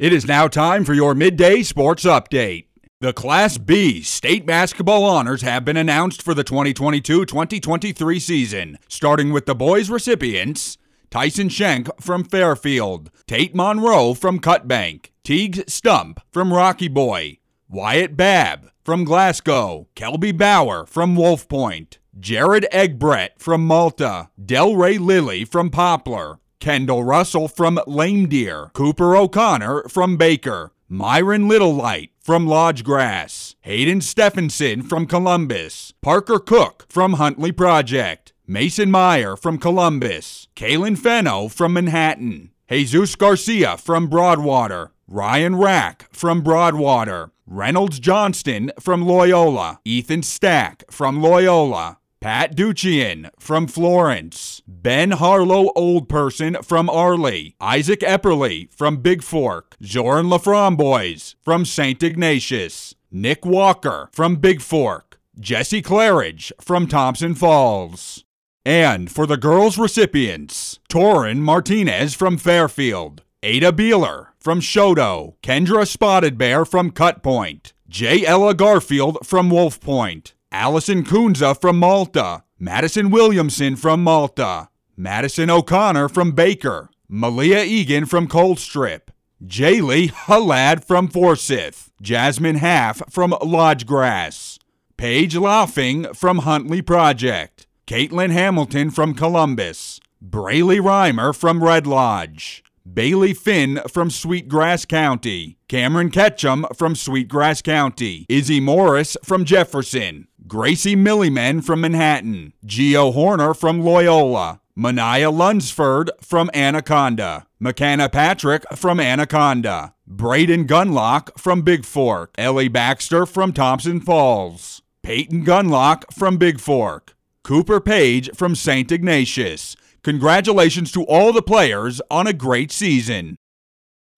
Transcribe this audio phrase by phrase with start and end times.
[0.00, 2.64] It is now time for your midday sports update.
[3.02, 9.30] The Class B state basketball honors have been announced for the 2022 2023 season, starting
[9.30, 10.78] with the boys' recipients
[11.10, 17.36] Tyson Schenk from Fairfield, Tate Monroe from Cutbank, Teague Stump from Rocky Boy,
[17.68, 25.44] Wyatt Babb from Glasgow, Kelby Bauer from Wolf Point, Jared Egbrett from Malta, Delray Lilly
[25.44, 32.84] from Poplar, Kendall Russell from Lame Deer, Cooper O'Connor from Baker, Myron Littlelight from Lodge
[32.84, 40.98] Grass, Hayden Stephenson from Columbus, Parker Cook from Huntley Project, Mason Meyer from Columbus, Kalen
[40.98, 49.80] Fenno from Manhattan, Jesus Garcia from Broadwater, Ryan Rack from Broadwater, Reynolds Johnston from Loyola,
[49.84, 58.00] Ethan Stack from Loyola, Pat Duchian from Florence, Ben Harlow Old Person from Arlee, Isaac
[58.00, 62.02] Epperly from Big Fork, Zoran Laframboise from St.
[62.02, 68.22] Ignatius, Nick Walker from Big Fork, Jesse Claridge from Thompson Falls.
[68.66, 76.36] And for the girls' recipients, Torin Martinez from Fairfield, Ada Beeler from Choteau, Kendra Spotted
[76.36, 77.72] Bear from Cut Point.
[78.02, 86.08] Ella Garfield from Wolf Point, Allison Kunza from Malta, Madison Williamson from Malta, Madison O'Connor
[86.08, 89.10] from Baker, Malia Egan from Colstrip,
[89.44, 94.58] Jaylee Halad from Forsyth, Jasmine Half from Lodgegrass,
[94.96, 103.34] Paige Laughing from Huntley Project, Caitlin Hamilton from Columbus, Braylee Reimer from Red Lodge, Bailey
[103.34, 111.62] Finn from Sweetgrass County, Cameron Ketchum from Sweetgrass County, Izzy Morris from Jefferson, Gracie Milliman
[111.62, 120.66] from Manhattan, Geo Horner from Loyola, Mania Lunsford from Anaconda, McKenna Patrick from Anaconda, Braden
[120.66, 127.80] Gunlock from Big Fork, Ellie Baxter from Thompson Falls, Peyton Gunlock from Big Fork, Cooper
[127.80, 128.90] Page from St.
[128.90, 129.76] Ignatius.
[130.02, 133.36] Congratulations to all the players on a great season.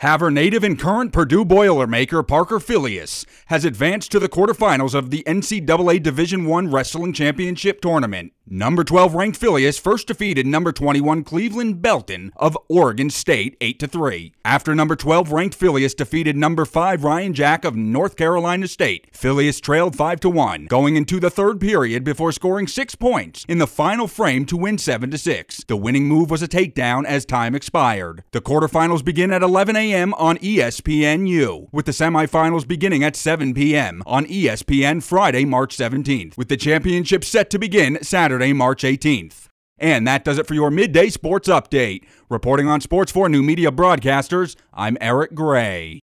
[0.00, 5.22] Havre native and current Purdue Boilermaker Parker Filius has advanced to the quarterfinals of the
[5.26, 8.32] NCAA Division I Wrestling Championship Tournament.
[8.52, 13.86] Number 12 ranked Filius first defeated number 21 Cleveland Belton of Oregon State 8 to
[13.86, 14.32] 3.
[14.44, 19.60] After number 12 ranked Filius defeated number 5 Ryan Jack of North Carolina State, Filius
[19.60, 23.68] trailed 5 to 1, going into the third period before scoring 6 points in the
[23.68, 25.64] final frame to win 7 to 6.
[25.68, 28.24] The winning move was a takedown as time expired.
[28.32, 30.12] The quarterfinals begin at 11 a.m.
[30.14, 34.02] on ESPNU, with the semifinals beginning at 7 p.m.
[34.06, 38.39] on ESPN Friday, March 17th, with the championship set to begin Saturday.
[38.40, 39.48] Saturday, March 18th.
[39.78, 42.04] And that does it for your midday sports update.
[42.30, 46.00] Reporting on sports for New Media Broadcasters, I'm Eric Gray.